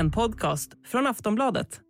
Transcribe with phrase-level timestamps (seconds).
[0.00, 1.80] En podcast från Aftonbladet.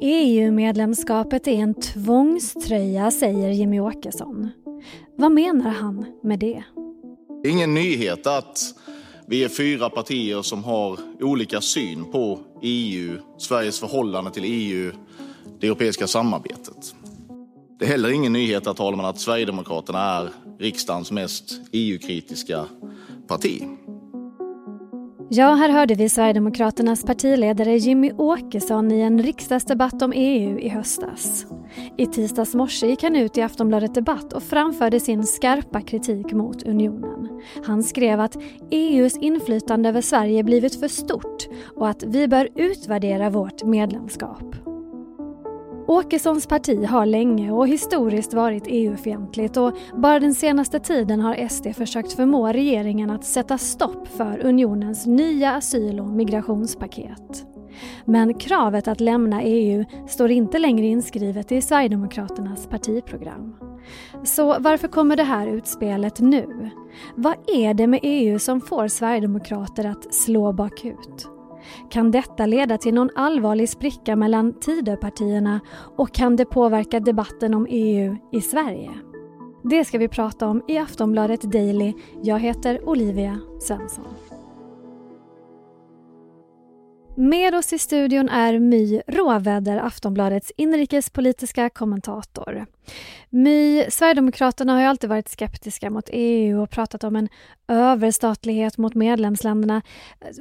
[0.00, 4.48] EU-medlemskapet är en tvångströja, säger Jimmy Åkesson.
[5.16, 6.64] Vad menar han med det?
[7.42, 8.58] Det är ingen nyhet att
[9.26, 14.92] vi är fyra partier som har olika syn på EU, Sveriges förhållande till EU,
[15.60, 16.94] det europeiska samarbetet.
[17.78, 22.64] Det är heller ingen nyhet, herr talman, att Sverigedemokraterna är riksdagens mest EU-kritiska
[23.28, 23.62] parti.
[25.30, 31.46] Ja, här hörde vi Sverigedemokraternas partiledare Jimmy Åkesson i en riksdagsdebatt om EU i höstas.
[31.96, 36.62] I tisdags morse gick han ut i Aftonbladet Debatt och framförde sin skarpa kritik mot
[36.62, 37.28] unionen.
[37.66, 38.36] Han skrev att
[38.70, 44.77] EUs inflytande över Sverige blivit för stort och att vi bör utvärdera vårt medlemskap.
[45.88, 51.66] Åkessons parti har länge och historiskt varit EU-fientligt och bara den senaste tiden har SD
[51.76, 57.46] försökt förmå regeringen att sätta stopp för unionens nya asyl och migrationspaket.
[58.04, 63.56] Men kravet att lämna EU står inte längre inskrivet i Sverigedemokraternas partiprogram.
[64.24, 66.70] Så varför kommer det här utspelet nu?
[67.14, 71.37] Vad är det med EU som får Sverigedemokrater att slå bakut?
[71.90, 75.60] Kan detta leda till någon allvarlig spricka mellan Tidöpartierna
[75.96, 78.90] och kan det påverka debatten om EU i Sverige?
[79.64, 81.94] Det ska vi prata om i Aftonbladet Daily.
[82.22, 84.04] Jag heter Olivia Svensson.
[87.20, 92.66] Med oss i studion är My Råväder, Aftonbladets inrikespolitiska kommentator.
[93.30, 97.28] My, Sverigedemokraterna har ju alltid varit skeptiska mot EU och pratat om en
[97.68, 99.82] överstatlighet mot medlemsländerna.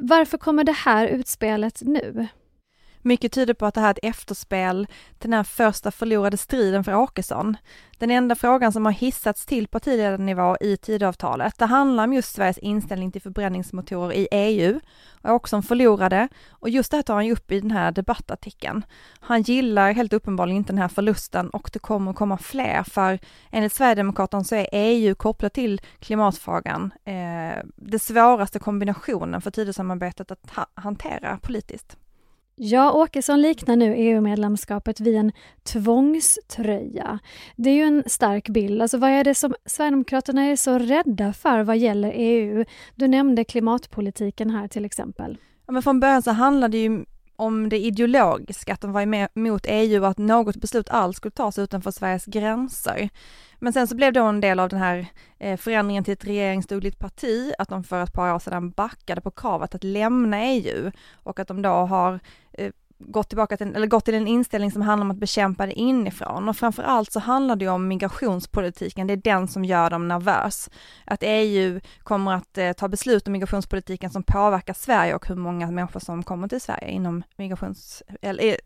[0.02, 2.28] Varför kommer det här utspelet nu?
[3.08, 6.84] Mycket tyder på att det här är ett efterspel till den här första förlorade striden
[6.84, 7.58] för Åkesson.
[7.98, 12.58] Den enda frågan som har hissats till partiledarnivå i Tidöavtalet, det handlar om just Sveriges
[12.58, 14.80] inställning till förbränningsmotorer i EU.
[15.22, 18.86] Och Åkesson förlorade och just det här tar han ju upp i den här debattartikeln.
[19.20, 23.20] Han gillar helt uppenbarligen inte den här förlusten och det kommer komma fler för
[23.52, 30.50] enligt Sverigedemokraterna så är EU kopplat till klimatfrågan eh, det svåraste kombinationen för Tidösamarbetet att
[30.56, 31.98] ha hantera politiskt.
[32.60, 35.32] Ja, Åkesson liknar nu EU-medlemskapet vid en
[35.64, 37.20] tvångströja.
[37.56, 38.82] Det är ju en stark bild.
[38.82, 42.66] Alltså vad är det som Sverigedemokraterna är så rädda för vad gäller EU?
[42.96, 45.38] Du nämnde klimatpolitiken här till exempel.
[45.66, 47.06] Ja, men från början så handlade det ju
[47.38, 51.60] om det ideologiska, att de var emot EU och att något beslut alls skulle tas
[51.60, 53.10] utanför Sveriges gränser.
[53.60, 55.06] Men sen så blev då en del av den här
[55.40, 59.32] eh, förändringen till ett regeringsdugligt parti, att de för ett par år sedan backade på
[59.32, 60.92] kravet att lämna EU
[61.24, 62.20] och att de då har
[62.54, 65.74] eh, gått tillbaka till, eller gått till en inställning som handlar om att bekämpa det
[65.74, 70.70] inifrån och framförallt så handlar det om migrationspolitiken, det är den som gör dem nervös.
[71.06, 75.72] Att EU kommer att eh, ta beslut om migrationspolitiken som påverkar Sverige och hur många
[75.72, 78.58] människor som kommer till Sverige inom migrations, eller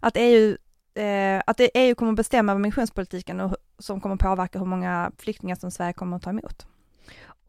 [0.00, 0.56] att EU
[0.94, 4.66] eh, att EU eh, kommer att bestämma över migrationspolitiken och som kommer att påverka hur
[4.66, 6.66] många flyktingar som Sverige kommer att ta emot.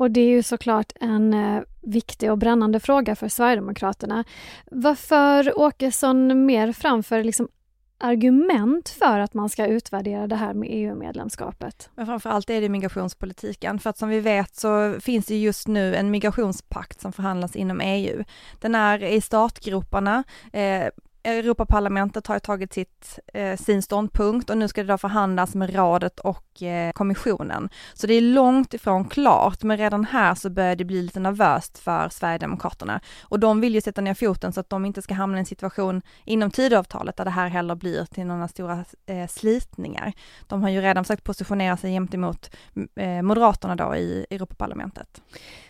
[0.02, 4.24] Och det är ju såklart en eh, viktig och brännande fråga för Sverigedemokraterna.
[4.72, 7.50] Varför Åkesson mer framför liksom
[7.98, 11.90] argument för att man ska utvärdera det här med EU-medlemskapet?
[11.96, 15.96] Men framförallt är det migrationspolitiken, för att som vi vet så finns det just nu
[15.96, 18.24] en migrationspakt som förhandlas inom EU.
[18.60, 20.24] Den är i startgroparna,
[20.54, 20.88] eh,
[21.24, 26.20] Europaparlamentet har tagit sitt, eh, sin ståndpunkt och nu ska det då förhandlas med rådet
[26.20, 27.70] och eh, kommissionen.
[27.94, 31.80] Så det är långt ifrån klart, men redan här så börjar det bli lite nervöst
[31.80, 33.02] för Sverigedemokraterna.
[33.22, 35.46] Och de vill ju sätta ner foten så att de inte ska hamna i en
[35.46, 40.14] situation inom Tidöavtalet där det här heller blir till några stora eh, slitningar.
[40.48, 42.56] De har ju redan försökt positionera sig gentemot
[42.96, 45.22] eh, Moderaterna då i Europaparlamentet.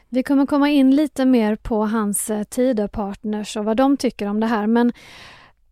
[0.09, 4.39] Vi kommer komma in lite mer på hans eh, Tidöpartners och vad de tycker om
[4.39, 4.93] det här, men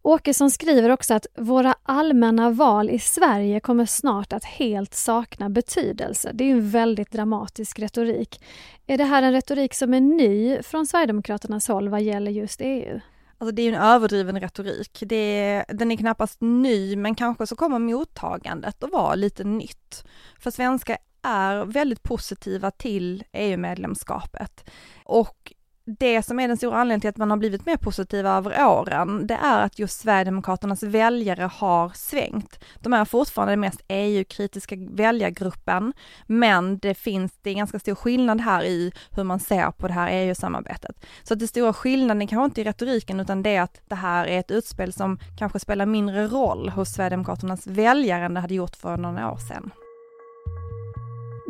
[0.01, 6.31] Åkesson skriver också att våra allmänna val i Sverige kommer snart att helt sakna betydelse.
[6.33, 8.43] Det är en väldigt dramatisk retorik.
[8.87, 12.99] Är det här en retorik som är ny från Sverigedemokraternas håll vad gäller just EU?
[13.37, 15.03] Alltså det är en överdriven retorik.
[15.05, 20.03] Det den är knappast ny, men kanske så kommer mottagandet att vara lite nytt.
[20.39, 24.69] För svenskar är väldigt positiva till EU-medlemskapet.
[25.03, 25.53] Och
[25.99, 29.27] det som är den stora anledningen till att man har blivit mer positiva över åren,
[29.27, 32.59] det är att just Sverigedemokraternas väljare har svängt.
[32.79, 35.93] De är fortfarande den mest EU-kritiska väljargruppen,
[36.27, 39.93] men det finns, det är ganska stor skillnad här i hur man ser på det
[39.93, 41.05] här EU-samarbetet.
[41.23, 44.25] Så att det stora skillnaden kanske inte i retoriken, utan det är att det här
[44.25, 48.75] är ett utspel som kanske spelar mindre roll hos Sverigedemokraternas väljare än det hade gjort
[48.75, 49.71] för några år sedan.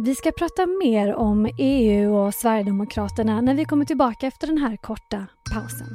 [0.01, 4.77] Vi ska prata mer om EU och Sverigedemokraterna när vi kommer tillbaka efter den här
[4.77, 5.87] korta pausen.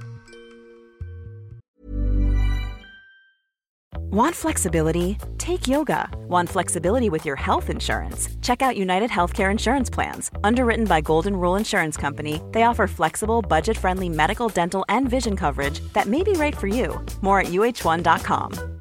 [4.10, 5.16] Want flexibility?
[5.38, 6.08] Take yoga.
[6.28, 8.30] Want flexibility with your health insurance?
[8.42, 10.30] Check out United Healthcare Insurance Plans.
[10.44, 15.36] Underwritten by Golden Rule Insurance Company, they offer flexible, budget friendly medical, dental, and vision
[15.36, 17.00] coverage that may be right for you.
[17.20, 18.74] More at uh1.com.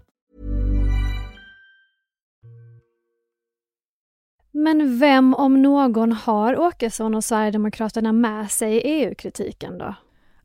[4.56, 9.96] Men vem om någon har Åkesson och Sverigedemokraterna med sig i EU-kritiken då?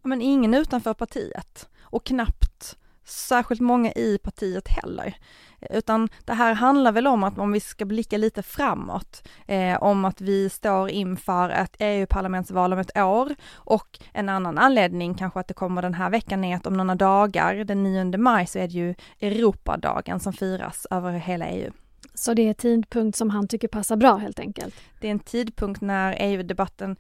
[0.02, 5.16] Men ingen utanför partiet och knappt särskilt många i partiet heller.
[5.60, 10.05] Utan det här handlar väl om att om vi ska blicka lite framåt, eh, om
[10.05, 15.49] att vi står inför ett EU-parlamentsval om ett år och en annan anledning kanske att
[15.49, 18.69] det kommer den här veckan är att om några dagar, den 9 maj, så är
[18.69, 21.72] det ju Europadagen som firas över hela EU.
[22.19, 24.75] Så det är en tidpunkt som han tycker passar bra helt enkelt?
[25.00, 26.97] Det är en tidpunkt när EU-debatten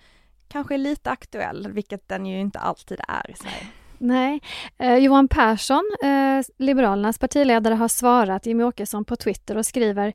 [0.48, 3.66] kanske är lite aktuell, vilket den ju inte alltid är i Sverige.
[3.98, 4.40] Nej.
[4.78, 10.12] Eh, Johan Persson, eh, Liberalernas partiledare, har svarat Jimmy Åkesson på Twitter och skriver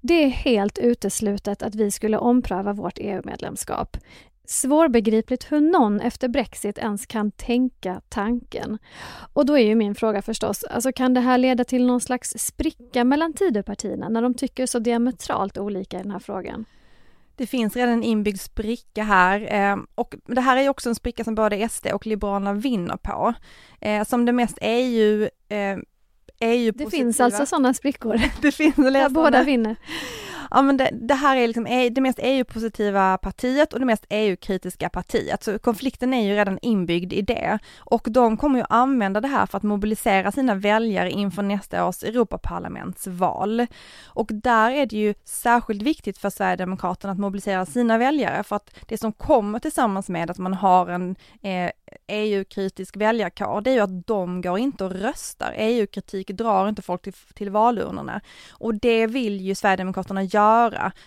[0.00, 3.96] Det är helt uteslutet att vi skulle ompröva vårt EU-medlemskap.
[4.50, 8.78] Svårbegripligt hur någon efter Brexit ens kan tänka tanken.
[9.32, 12.34] Och då är ju min fråga förstås, alltså kan det här leda till någon slags
[12.38, 16.64] spricka mellan Tidöpartierna när de tycker så diametralt olika i den här frågan?
[17.36, 21.24] Det finns redan en inbyggd spricka här eh, och det här är också en spricka
[21.24, 23.34] som både SD och Liberalerna vinner på.
[23.80, 25.78] Eh, som det mest EU eh,
[26.74, 28.20] det finns alltså sådana sprickor?
[28.42, 29.76] det finns, Där båda vinner
[30.50, 34.06] ja men det, det här är liksom e, det mest EU-positiva partiet och det mest
[34.08, 37.58] EU-kritiska partiet, så konflikten är ju redan inbyggd i det.
[37.78, 42.02] Och de kommer ju använda det här för att mobilisera sina väljare inför nästa års
[42.02, 43.66] Europaparlamentsval.
[44.06, 48.74] Och där är det ju särskilt viktigt för Sverigedemokraterna att mobilisera sina väljare, för att
[48.88, 51.70] det som kommer tillsammans med att man har en eh,
[52.06, 55.54] EU-kritisk väljarkår, det är ju att de går inte och röstar.
[55.56, 58.20] EU-kritik drar inte folk till, till valurnorna.
[58.50, 60.35] Och det vill ju Sverigedemokraterna göra.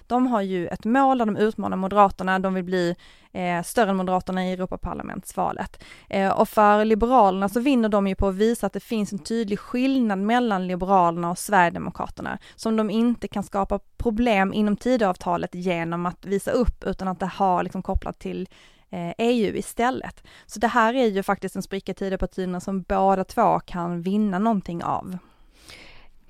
[0.08, 2.96] De har ju ett mål där de utmanar Moderaterna, de vill bli
[3.32, 5.84] eh, större än Moderaterna i Europaparlamentsvalet.
[6.10, 9.20] Eh, och för Liberalerna så vinner de ju på att visa att det finns en
[9.20, 16.06] tydlig skillnad mellan Liberalerna och Sverigedemokraterna, som de inte kan skapa problem inom Tidöavtalet genom
[16.06, 18.50] att visa upp, utan att det har liksom kopplat till
[18.90, 20.24] eh, EU istället.
[20.46, 24.40] Så det här är ju faktiskt en spricka i Tidöpartierna som båda två kan vinna
[24.40, 25.18] någonting av.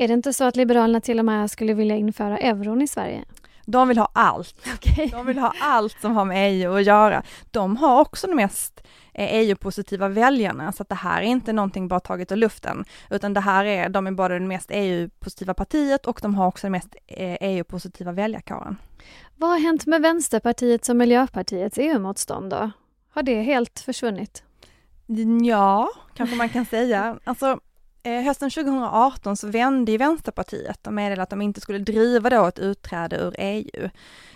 [0.01, 3.25] Är det inte så att Liberalerna till och med skulle vilja införa euron i Sverige?
[3.65, 4.67] De vill ha allt.
[4.75, 5.07] Okay.
[5.07, 7.23] De vill ha allt som har med EU att göra.
[7.51, 11.53] De har också de mest EU-positiva eh, e väljarna, så att det här är inte
[11.53, 15.53] någonting bara taget ur luften, utan det här är, de är både det mest EU-positiva
[15.53, 18.77] partiet och de har också den mest EU-positiva eh, e väljarkåren.
[19.35, 22.71] Vad har hänt med Vänsterpartiets och Miljöpartiets EU-motstånd då?
[23.09, 24.43] Har det helt försvunnit?
[25.43, 27.19] Ja, kanske man kan säga.
[27.23, 27.59] Alltså,
[28.03, 32.45] eh, hösten 2018 så vände ju Vänsterpartiet och meddelade att de inte skulle driva då
[32.45, 33.89] ett utträde ur EU.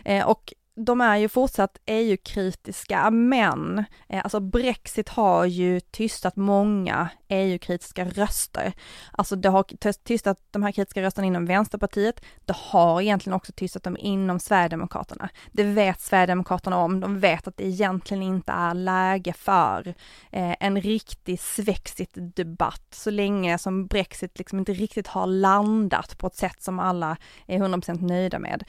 [0.06, 7.09] Eh, och de är ju fortsatt EU-kritiska, men eh, alltså Brexit har ju tystat många
[7.27, 8.73] EU-kritiska röster.
[9.11, 9.63] Alltså det har
[10.03, 15.29] tystat de här kritiska rösterna inom Vänsterpartiet, det har egentligen också tystat dem inom Sverigedemokraterna.
[15.51, 19.88] Det vet Sverigedemokraterna om, de vet att det egentligen inte är läge för
[20.31, 26.36] eh, en riktig svexit-debatt så länge som Brexit liksom inte riktigt har landat på ett
[26.36, 27.17] sätt som alla
[27.48, 28.63] är 100% nöjda med.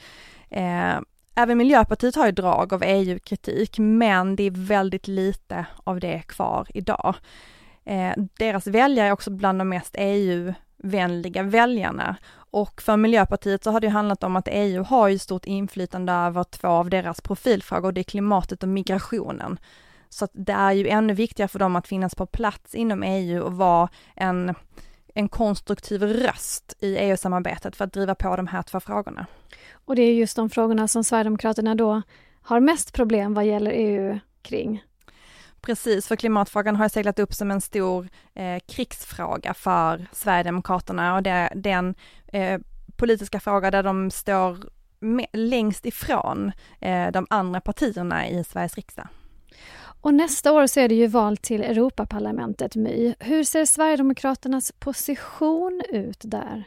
[0.49, 1.01] Eh,
[1.35, 6.67] Även Miljöpartiet har ju drag av EU-kritik, men det är väldigt lite av det kvar
[6.73, 7.15] idag.
[7.85, 12.15] Eh, deras väljare är också bland de mest EU-vänliga väljarna
[12.51, 16.13] och för Miljöpartiet så har det ju handlat om att EU har ju stort inflytande
[16.13, 19.57] över två av deras profilfrågor, det är klimatet och migrationen.
[20.09, 23.43] Så att det är ju ännu viktigare för dem att finnas på plats inom EU
[23.43, 24.55] och vara en,
[25.17, 29.25] en konstruktiv röst i EU-samarbetet för att driva på de här två frågorna.
[29.85, 32.01] Och det är just de frågorna som Sverigedemokraterna då
[32.41, 34.83] har mest problem vad gäller EU kring.
[35.61, 41.29] Precis, för klimatfrågan har seglat upp som en stor eh, krigsfråga för Sverigedemokraterna och det
[41.29, 41.95] är den
[42.27, 42.59] eh,
[42.95, 44.57] politiska fråga där de står
[45.33, 49.07] längst ifrån eh, de andra partierna i Sveriges riksdag.
[50.05, 53.15] Och nästa år så är det ju val till Europaparlamentet, My.
[53.19, 56.63] Hur ser Sverigedemokraternas position ut där?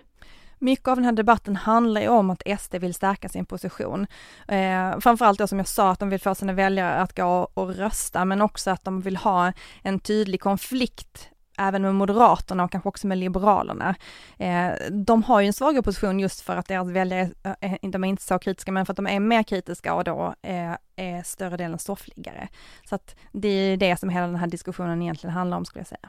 [0.58, 4.06] mycket av den här debatten handlar ju om att SD vill stärka sin position.
[4.48, 7.74] Eh, framförallt då som jag sa att de vill få sina väljare att gå och
[7.74, 9.52] rösta men också att de vill ha
[9.82, 13.94] en tydlig konflikt även med Moderaterna och kanske också med Liberalerna.
[14.38, 18.04] Eh, de har ju en svagare position just för att deras väljare, eh, eh, de
[18.04, 21.22] är inte så kritiska, men för att de är mer kritiska och då eh, är
[21.22, 22.48] större delen soffliggare.
[22.88, 25.86] Så att det är det som hela den här diskussionen egentligen handlar om skulle jag
[25.86, 26.08] säga.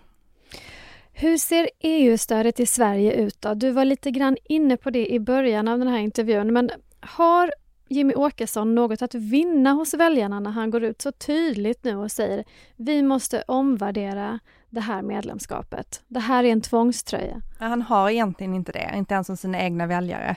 [1.14, 3.54] Hur ser EU-stödet i Sverige ut då?
[3.54, 7.52] Du var lite grann inne på det i början av den här intervjun, men har
[7.88, 12.12] Jimmy Åkesson något att vinna hos väljarna när han går ut så tydligt nu och
[12.12, 12.44] säger
[12.76, 14.40] vi måste omvärdera
[14.70, 16.04] det här medlemskapet.
[16.08, 17.42] Det här är en tvångströja.
[17.60, 20.36] Han har egentligen inte det, inte ens om sina egna väljare.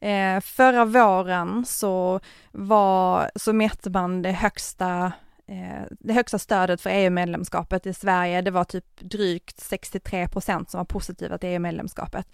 [0.00, 2.20] Eh, förra våren så,
[2.52, 5.12] var, så mätte man det högsta
[5.46, 10.78] eh, det högsta stödet för EU-medlemskapet i Sverige, det var typ drygt 63 procent som
[10.78, 12.26] var positiva till EU-medlemskapet.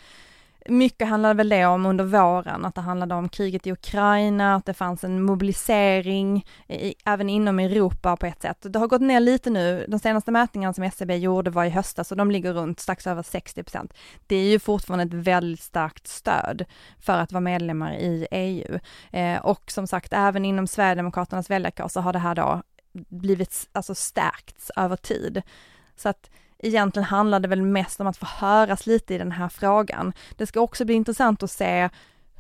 [0.71, 4.67] Mycket handlade väl det om under våren, att det handlade om kriget i Ukraina, att
[4.67, 8.57] det fanns en mobilisering i, även inom Europa på ett sätt.
[8.61, 12.11] Det har gått ner lite nu, de senaste mätningarna som SCB gjorde var i höstas
[12.11, 13.95] och de ligger runt strax över 60 procent.
[14.27, 16.65] Det är ju fortfarande ett väldigt starkt stöd
[16.99, 18.79] för att vara medlemmar i EU.
[19.13, 22.63] Eh, och som sagt, även inom Sverigedemokraternas väljarkår så har det här då
[22.93, 25.43] blivit, alltså stärkts över tid.
[25.97, 26.31] Så att
[26.63, 30.13] egentligen handlar det väl mest om att få höras lite i den här frågan.
[30.37, 31.89] Det ska också bli intressant att se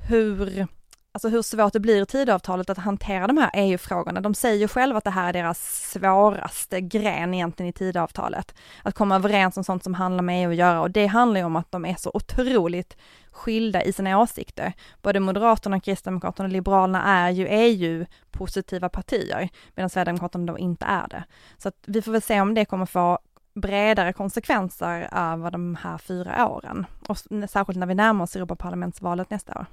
[0.08, 0.66] hur,
[1.12, 4.20] alltså hur svårt det blir i tidavtalet att hantera de här EU-frågorna.
[4.20, 8.54] De säger själva att det här är deras svåraste gren egentligen i tidavtalet.
[8.82, 11.46] Att komma överens om sånt som handlar med EU att göra och det handlar ju
[11.46, 12.96] om att de är så otroligt
[13.32, 14.72] skilda i sina åsikter.
[15.02, 21.24] Både Moderaterna, Kristdemokraterna och Liberalerna är ju EU-positiva partier, medan Sverigedemokraterna då inte är det.
[21.58, 23.18] Så att vi får väl se om det kommer få
[23.54, 26.86] bredare konsekvenser över de här fyra åren.
[27.08, 27.16] Och
[27.50, 29.66] särskilt när vi närmar oss Europaparlamentsvalet nästa år.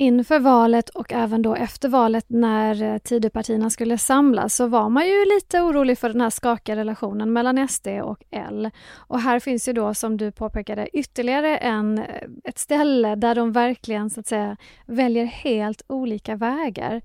[0.00, 5.06] Inför valet och även då efter valet när eh, Tidöpartierna skulle samlas så var man
[5.06, 8.70] ju lite orolig för den här skakiga relationen mellan SD och L.
[8.94, 12.04] Och här finns ju då som du påpekade ytterligare en, eh,
[12.44, 17.02] ett ställe där de verkligen så att säga väljer helt olika vägar.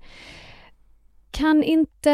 [1.30, 2.10] Kan inte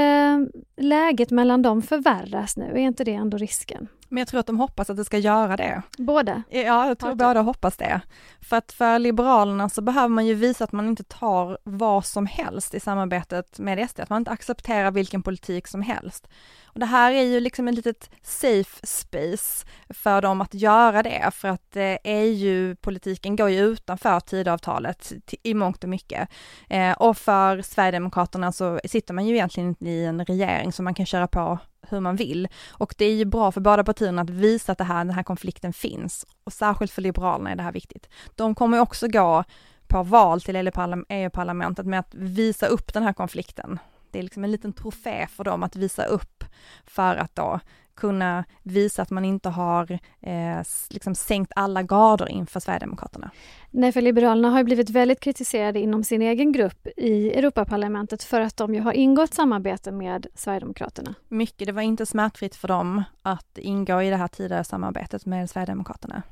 [0.81, 2.65] läget mellan dem förvärras nu?
[2.65, 3.89] Är inte det ändå risken?
[4.09, 5.83] Men jag tror att de hoppas att det ska göra det.
[5.99, 6.43] Båda?
[6.51, 8.01] Ja, jag tror båda hoppas det.
[8.41, 12.27] För att för Liberalerna så behöver man ju visa att man inte tar vad som
[12.27, 16.29] helst i samarbetet med SD, att man inte accepterar vilken politik som helst.
[16.73, 21.31] Och det här är ju liksom ett litet safe space för dem att göra det,
[21.33, 26.29] för att eh, EU-politiken går ju utanför tidavtalet i mångt och mycket.
[26.69, 31.07] Eh, och för Sverigedemokraterna så sitter man ju egentligen i en regering som man kan
[31.07, 31.59] köra på
[31.89, 32.49] hur man vill.
[32.71, 35.23] Och det är ju bra för båda partierna att visa att det här, den här
[35.23, 36.27] konflikten finns.
[36.45, 38.09] Och särskilt för Liberalerna är det här viktigt.
[38.37, 39.45] De kommer ju också gå
[39.87, 40.71] på val till
[41.09, 43.79] EU-parlamentet med att visa upp den här konflikten.
[44.11, 46.45] Det är liksom en liten trofé för dem att visa upp
[46.85, 47.61] för att då
[48.01, 53.31] kunna visa att man inte har eh, liksom sänkt alla garder inför Sverigedemokraterna.
[53.71, 58.41] Nej, för Liberalerna har ju blivit väldigt kritiserade inom sin egen grupp i Europaparlamentet för
[58.41, 61.15] att de ju har ingått samarbete med Sverigedemokraterna.
[61.29, 65.51] Mycket, det var inte smärtfritt för dem att ingå i det här tidigare samarbetet med
[65.51, 66.23] Sverigedemokraterna.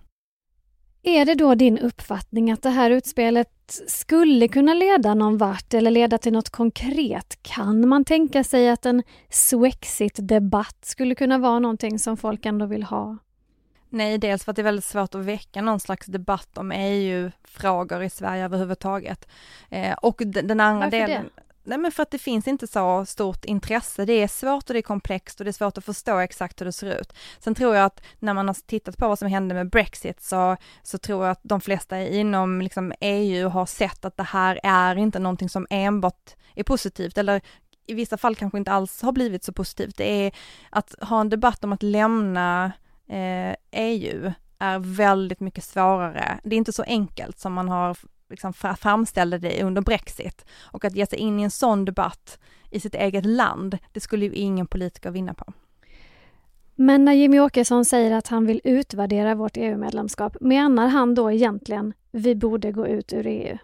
[1.03, 5.91] Är det då din uppfattning att det här utspelet skulle kunna leda någon vart eller
[5.91, 7.39] leda till något konkret?
[7.43, 12.83] Kan man tänka sig att en Swexit-debatt skulle kunna vara någonting som folk ändå vill
[12.83, 13.19] ha?
[13.91, 18.03] Nej, dels för att det är väldigt svårt att väcka någon slags debatt om EU-frågor
[18.03, 19.29] i Sverige överhuvudtaget.
[19.71, 21.31] Eh, och den andra Varför delen...
[21.37, 21.43] Det?
[21.69, 24.05] Nej men för att det finns inte så stort intresse.
[24.05, 26.67] Det är svårt och det är komplext och det är svårt att förstå exakt hur
[26.67, 27.13] det ser ut.
[27.39, 30.57] Sen tror jag att när man har tittat på vad som hände med Brexit så,
[30.83, 34.97] så tror jag att de flesta inom liksom EU har sett att det här är
[34.97, 37.41] inte någonting som enbart är positivt eller
[37.87, 39.97] i vissa fall kanske inte alls har blivit så positivt.
[39.97, 40.33] Det är
[40.71, 42.73] att ha en debatt om att lämna
[43.09, 46.41] eh, EU är väldigt mycket svårare.
[46.45, 47.97] Det är inte så enkelt som man har
[48.31, 50.45] liksom framställde det under Brexit.
[50.61, 52.39] Och att ge sig in i en sån debatt
[52.71, 55.53] i sitt eget land, det skulle ju ingen politiker vinna på.
[56.75, 61.93] Men när Jimmy Åkesson säger att han vill utvärdera vårt EU-medlemskap, menar han då egentligen
[62.11, 63.59] vi borde gå ut ur EU?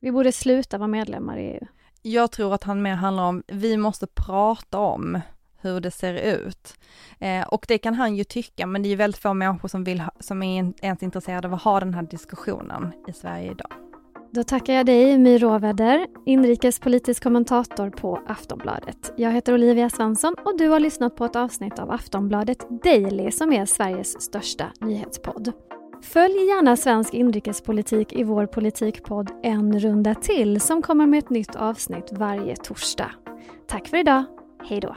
[0.00, 1.66] Vi borde sluta vara medlemmar i EU?
[2.02, 5.20] Jag tror att han mer handlar om, vi måste prata om
[5.60, 6.74] hur det ser ut.
[7.18, 10.00] Eh, och det kan han ju tycka, men det är väldigt få människor som, vill
[10.00, 13.87] ha, som är ens intresserade av att ha den här diskussionen i Sverige idag.
[14.30, 19.12] Då tackar jag dig, My Råväder, inrikespolitisk kommentator på Aftonbladet.
[19.16, 23.52] Jag heter Olivia Svensson och du har lyssnat på ett avsnitt av Aftonbladet Daily som
[23.52, 25.52] är Sveriges största nyhetspodd.
[26.02, 31.56] Följ gärna svensk inrikespolitik i vår politikpodd En runda till som kommer med ett nytt
[31.56, 33.10] avsnitt varje torsdag.
[33.68, 34.24] Tack för idag.
[34.64, 34.96] Hej då!